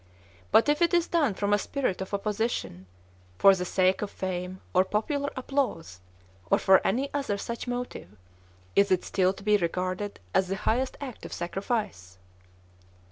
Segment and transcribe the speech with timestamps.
[0.51, 2.87] But if it is done from a spirit of opposition,
[3.37, 5.99] for the sake of fame, or popular applause,
[6.49, 8.09] or for any other such motive,
[8.75, 12.17] is it still to be regarded as the highest act of sacrifice?"